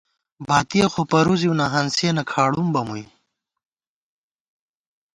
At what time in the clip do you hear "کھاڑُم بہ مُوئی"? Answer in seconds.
2.31-3.05